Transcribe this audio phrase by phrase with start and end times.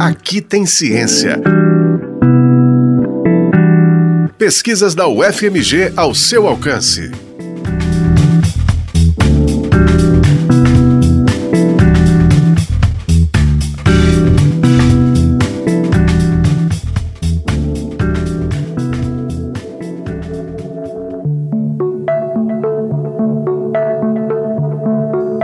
[0.00, 1.40] Aqui tem ciência.
[4.36, 7.10] Pesquisas da UFMG ao seu alcance.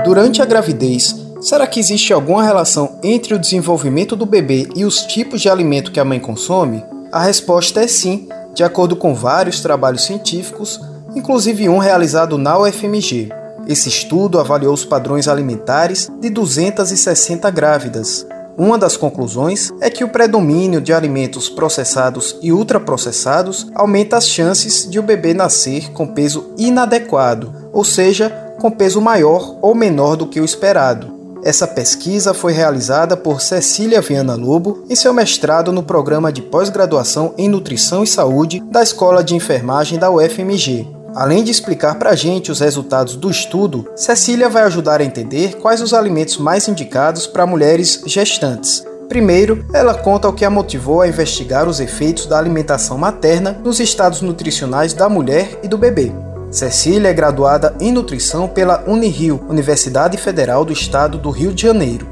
[0.04, 5.02] Durante a gravidez, será que existe alguma relação entre o desenvolvimento do bebê e os
[5.02, 6.84] tipos de alimento que a mãe consome?
[7.10, 10.80] A resposta é sim, de acordo com vários trabalhos científicos,
[11.14, 13.30] inclusive um realizado na UFMG.
[13.66, 18.26] Esse estudo avaliou os padrões alimentares de 260 grávidas.
[18.56, 24.88] Uma das conclusões é que o predomínio de alimentos processados e ultraprocessados aumenta as chances
[24.90, 28.28] de o bebê nascer com peso inadequado, ou seja,
[28.60, 31.19] com peso maior ou menor do que o esperado.
[31.42, 37.34] Essa pesquisa foi realizada por Cecília Viana Lobo em seu mestrado no programa de pós-graduação
[37.38, 40.86] em Nutrição e Saúde da Escola de Enfermagem da UFMG.
[41.14, 45.56] Além de explicar para a gente os resultados do estudo, Cecília vai ajudar a entender
[45.56, 48.84] quais os alimentos mais indicados para mulheres gestantes.
[49.08, 53.80] Primeiro, ela conta o que a motivou a investigar os efeitos da alimentação materna nos
[53.80, 56.12] estados nutricionais da mulher e do bebê.
[56.50, 62.08] Cecília é graduada em nutrição pela Unirio, Universidade Federal do Estado do Rio de Janeiro.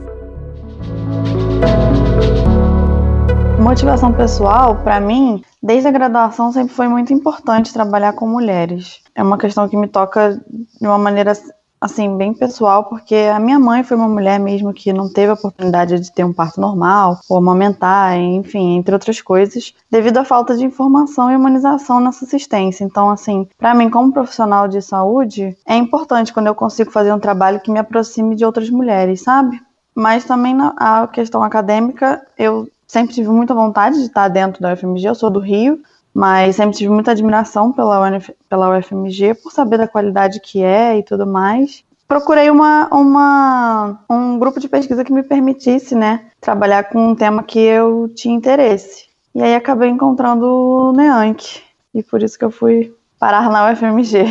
[3.59, 9.00] Motivação pessoal, para mim, desde a graduação sempre foi muito importante trabalhar com mulheres.
[9.12, 10.41] É uma questão que me toca
[10.81, 11.33] de uma maneira
[11.80, 15.34] assim, bem pessoal, porque a minha mãe foi uma mulher mesmo que não teve a
[15.34, 20.56] oportunidade de ter um parto normal, ou amamentar, enfim, entre outras coisas, devido à falta
[20.56, 22.84] de informação e humanização nessa assistência.
[22.84, 27.20] Então, assim, para mim, como profissional de saúde, é importante quando eu consigo fazer um
[27.20, 29.60] trabalho que me aproxime de outras mulheres, sabe?
[29.94, 35.08] Mas também na questão acadêmica, eu sempre tive muita vontade de estar dentro da UFMG,
[35.08, 35.80] eu sou do Rio,
[36.19, 40.98] mas sempre tive muita admiração pela, UNF, pela UFMG por saber da qualidade que é
[40.98, 41.84] e tudo mais.
[42.09, 47.44] Procurei uma, uma, um grupo de pesquisa que me permitisse né, trabalhar com um tema
[47.44, 49.04] que eu tinha interesse.
[49.32, 51.60] E aí acabei encontrando o NEANC,
[51.94, 54.25] e por isso que eu fui parar na UFMG.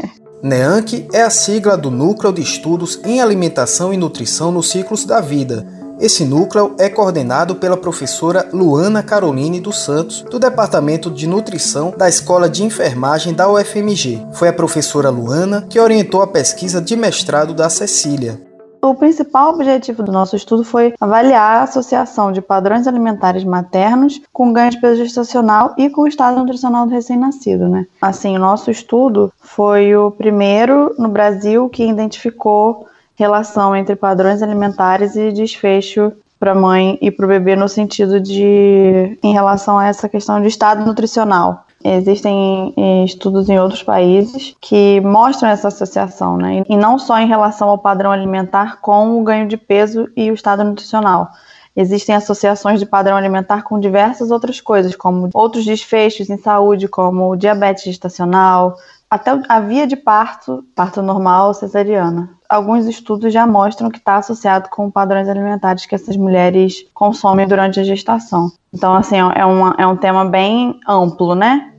[0.42, 5.20] NEANC é a sigla do Núcleo de Estudos em Alimentação e Nutrição nos Ciclos da
[5.20, 5.66] Vida,
[6.00, 12.08] esse núcleo é coordenado pela professora Luana Caroline dos Santos, do Departamento de Nutrição da
[12.08, 14.26] Escola de Enfermagem da UFMG.
[14.32, 18.40] Foi a professora Luana que orientou a pesquisa de mestrado da Cecília.
[18.82, 24.52] O principal objetivo do nosso estudo foi avaliar a associação de padrões alimentares maternos com
[24.52, 27.86] ganho de peso gestacional e com o estado nutricional do recém-nascido, né?
[28.02, 35.16] Assim, o nosso estudo foi o primeiro no Brasil que identificou relação entre padrões alimentares
[35.16, 39.86] e desfecho para a mãe e para o bebê no sentido de em relação a
[39.86, 41.64] essa questão de estado nutricional.
[41.82, 46.62] Existem eh, estudos em outros países que mostram essa associação, né?
[46.66, 50.34] E não só em relação ao padrão alimentar com o ganho de peso e o
[50.34, 51.28] estado nutricional.
[51.76, 57.36] Existem associações de padrão alimentar com diversas outras coisas, como outros desfechos em saúde, como
[57.36, 58.76] diabetes gestacional,
[59.14, 62.30] até a via de parto, parto normal ou cesariana.
[62.48, 67.78] Alguns estudos já mostram que está associado com padrões alimentares que essas mulheres consomem durante
[67.78, 68.50] a gestação.
[68.72, 71.70] Então, assim, é, uma, é um tema bem amplo, né?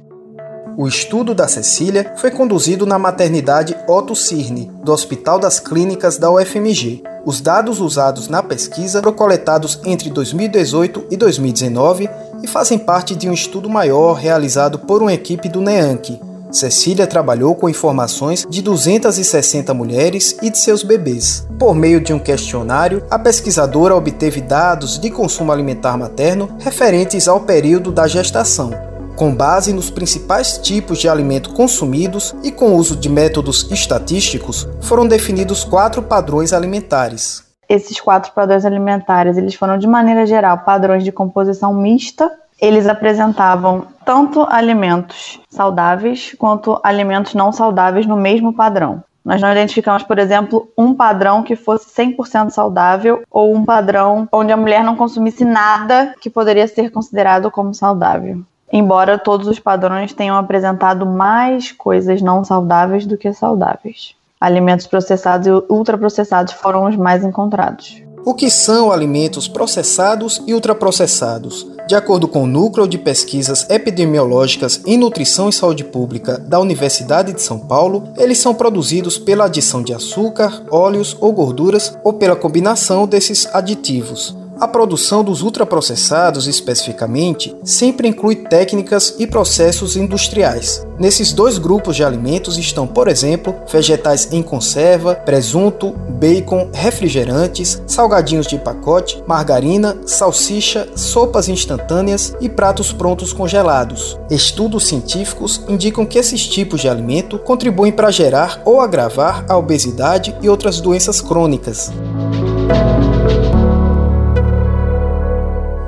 [0.78, 6.32] O estudo da Cecília foi conduzido na maternidade Otto Cirne, do Hospital das Clínicas da
[6.32, 7.04] UFMG.
[7.26, 12.10] Os dados usados na pesquisa foram coletados entre 2018 e 2019
[12.42, 16.18] e fazem parte de um estudo maior realizado por uma equipe do NEANC,
[16.56, 21.46] Cecília trabalhou com informações de 260 mulheres e de seus bebês.
[21.60, 27.42] Por meio de um questionário, a pesquisadora obteve dados de consumo alimentar materno referentes ao
[27.42, 28.72] período da gestação.
[29.18, 35.06] Com base nos principais tipos de alimento consumidos e com uso de métodos estatísticos, foram
[35.06, 37.44] definidos quatro padrões alimentares.
[37.68, 42.32] Esses quatro padrões alimentares, eles foram de maneira geral padrões de composição mista,
[42.62, 49.04] eles apresentavam tanto alimentos saudáveis quanto alimentos não saudáveis no mesmo padrão.
[49.26, 54.54] Nós não identificamos, por exemplo, um padrão que fosse 100% saudável ou um padrão onde
[54.54, 58.42] a mulher não consumisse nada que poderia ser considerado como saudável.
[58.72, 64.16] Embora todos os padrões tenham apresentado mais coisas não saudáveis do que saudáveis.
[64.40, 68.05] Alimentos processados e ultraprocessados foram os mais encontrados.
[68.26, 71.68] O que são alimentos processados e ultraprocessados?
[71.88, 77.34] De acordo com o Núcleo de Pesquisas Epidemiológicas em Nutrição e Saúde Pública da Universidade
[77.34, 82.36] de São Paulo, eles são produzidos pela adição de açúcar, óleos ou gorduras ou pela
[82.36, 84.36] combinação desses aditivos.
[84.58, 90.88] A produção dos ultraprocessados, especificamente, sempre inclui técnicas e processos industriais.
[90.98, 98.48] Nesses dois grupos de alimentos estão, por exemplo, vegetais em conserva, presunto, bacon, refrigerantes, salgadinhos
[98.48, 104.18] de pacote, margarina, salsicha, sopas instantâneas e pratos prontos congelados.
[104.32, 110.34] Estudos científicos indicam que esses tipos de alimento contribuem para gerar ou agravar a obesidade
[110.42, 111.92] e outras doenças crônicas.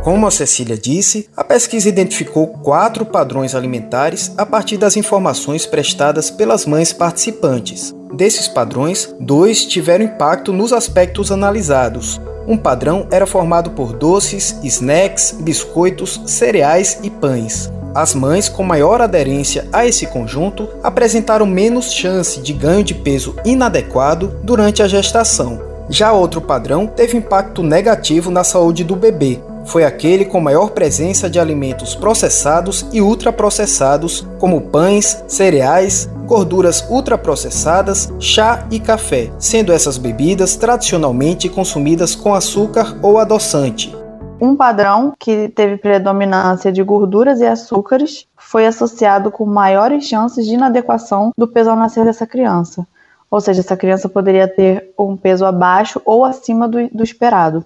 [0.07, 6.31] Como a Cecília disse, a pesquisa identificou quatro padrões alimentares a partir das informações prestadas
[6.31, 7.93] pelas mães participantes.
[8.13, 12.21] Desses padrões, dois tiveram impacto nos aspectos analisados.
[12.47, 17.69] Um padrão era formado por doces, snacks, biscoitos, cereais e pães.
[17.93, 23.35] As mães com maior aderência a esse conjunto apresentaram menos chance de ganho de peso
[23.43, 25.61] inadequado durante a gestação.
[25.89, 31.29] Já outro padrão teve impacto negativo na saúde do bebê, foi aquele com maior presença
[31.29, 39.97] de alimentos processados e ultraprocessados, como pães, cereais, gorduras ultraprocessadas, chá e café, sendo essas
[39.97, 43.95] bebidas tradicionalmente consumidas com açúcar ou adoçante.
[44.39, 50.53] Um padrão que teve predominância de gorduras e açúcares foi associado com maiores chances de
[50.53, 52.85] inadequação do peso ao nascer dessa criança.
[53.29, 57.65] Ou seja, essa criança poderia ter um peso abaixo ou acima do, do esperado.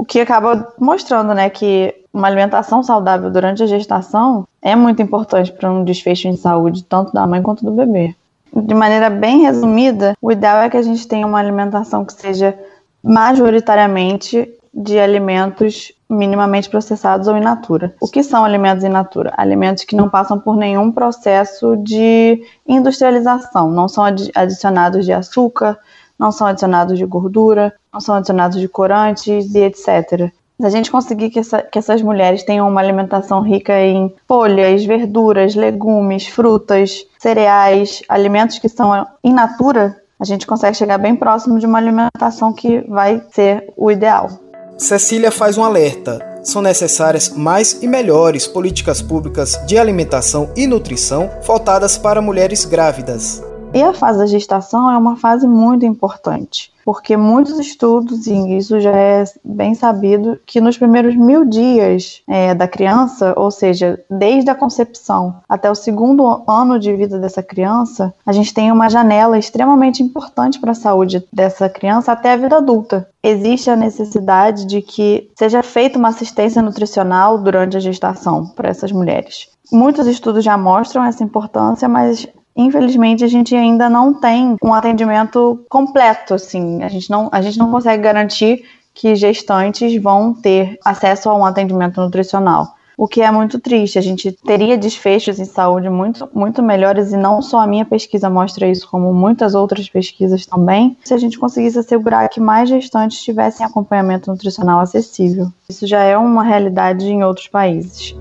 [0.00, 5.52] O que acaba mostrando, né, que uma alimentação saudável durante a gestação é muito importante
[5.52, 8.14] para um desfecho em saúde, tanto da mãe quanto do bebê.
[8.50, 12.58] De maneira bem resumida, o ideal é que a gente tenha uma alimentação que seja
[13.04, 17.94] majoritariamente de alimentos minimamente processados ou in natura.
[18.00, 19.34] O que são alimentos in natura?
[19.36, 24.04] Alimentos que não passam por nenhum processo de industrialização, não são
[24.34, 25.78] adicionados de açúcar,
[26.20, 30.30] não são adicionados de gordura, não são adicionados de corantes e etc.
[30.60, 34.84] Se a gente conseguir que, essa, que essas mulheres tenham uma alimentação rica em folhas,
[34.84, 41.58] verduras, legumes, frutas, cereais, alimentos que são in natura, a gente consegue chegar bem próximo
[41.58, 44.28] de uma alimentação que vai ser o ideal.
[44.76, 46.26] Cecília faz um alerta.
[46.42, 53.42] São necessárias mais e melhores políticas públicas de alimentação e nutrição voltadas para mulheres grávidas.
[53.72, 58.80] E a fase da gestação é uma fase muito importante, porque muitos estudos, e isso
[58.80, 64.50] já é bem sabido, que nos primeiros mil dias é, da criança, ou seja, desde
[64.50, 69.38] a concepção até o segundo ano de vida dessa criança, a gente tem uma janela
[69.38, 73.08] extremamente importante para a saúde dessa criança até a vida adulta.
[73.22, 78.90] Existe a necessidade de que seja feita uma assistência nutricional durante a gestação para essas
[78.90, 79.48] mulheres.
[79.72, 82.26] Muitos estudos já mostram essa importância, mas
[82.56, 87.58] infelizmente a gente ainda não tem um atendimento completo, assim, a gente não, a gente
[87.58, 88.64] não consegue garantir
[88.94, 92.74] que gestantes vão ter acesso a um atendimento nutricional.
[93.00, 97.16] O que é muito triste, a gente teria desfechos em saúde muito, muito melhores, e
[97.16, 101.38] não só a minha pesquisa mostra isso, como muitas outras pesquisas também, se a gente
[101.38, 105.50] conseguisse assegurar que mais gestantes tivessem acompanhamento nutricional acessível.
[105.66, 108.14] Isso já é uma realidade em outros países.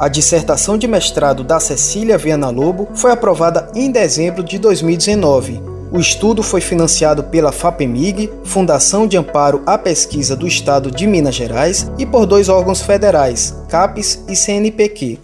[0.00, 5.62] A dissertação de mestrado da Cecília Viana Lobo foi aprovada em dezembro de 2019.
[5.92, 11.34] O estudo foi financiado pela FAPEMIG, Fundação de Amparo à Pesquisa do Estado de Minas
[11.34, 15.18] Gerais, e por dois órgãos federais, CAPES e CNPq.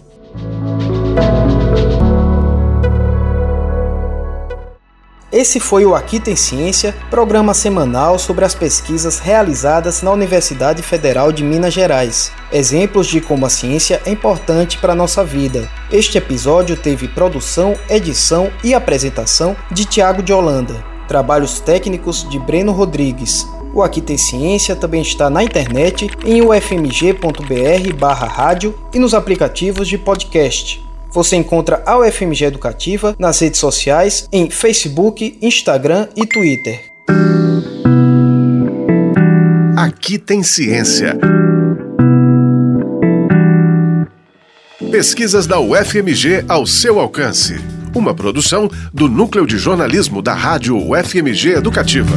[5.37, 11.31] Esse foi o Aqui Tem Ciência, programa semanal sobre as pesquisas realizadas na Universidade Federal
[11.31, 12.31] de Minas Gerais.
[12.51, 15.69] Exemplos de como a ciência é importante para a nossa vida.
[15.91, 20.83] Este episódio teve produção, edição e apresentação de Tiago de Holanda.
[21.07, 23.47] Trabalhos técnicos de Breno Rodrigues.
[23.75, 30.86] O Aqui Tem Ciência também está na internet em ufmg.br/rádio e nos aplicativos de podcast.
[31.17, 36.79] Você encontra a UFMG Educativa nas redes sociais em Facebook, Instagram e Twitter.
[39.75, 41.17] Aqui tem ciência.
[44.91, 47.55] Pesquisas da UFMG ao seu alcance.
[47.95, 52.15] Uma produção do Núcleo de Jornalismo da Rádio UFMG Educativa.